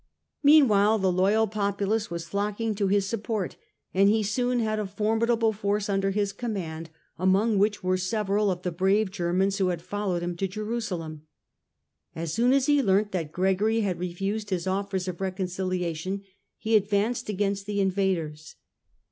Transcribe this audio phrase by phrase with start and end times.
[0.41, 3.55] Meanwhile the loyal populace was flocking to his support
[3.93, 6.89] and he soon had a formidable force under his command,
[7.19, 11.27] among which were several of the brave Germans who had followed him to Jerusalem.
[12.15, 16.23] As soon as he learnt that Gregory had refused his offers of reconciliation,
[16.57, 18.55] he advanced against the invaders.